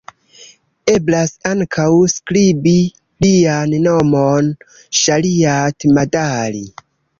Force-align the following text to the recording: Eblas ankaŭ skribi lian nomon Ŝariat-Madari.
Eblas 0.93 1.33
ankaŭ 1.49 1.85
skribi 2.13 2.73
lian 3.27 3.77
nomon 3.91 4.51
Ŝariat-Madari. 5.03 6.67